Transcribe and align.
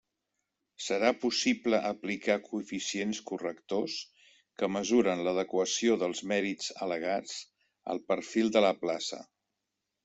Serà 0.85 1.09
possible 1.25 1.81
aplicar 1.89 2.37
coeficients 2.47 3.19
correctors 3.33 3.99
que 4.63 4.71
mesuren 4.79 5.23
l'adequació 5.29 6.01
dels 6.07 6.25
mèrits 6.35 6.75
al·legats 6.87 7.39
al 7.95 8.05
perfil 8.11 8.53
de 8.59 8.67
la 8.69 8.75
plaça. 8.85 9.25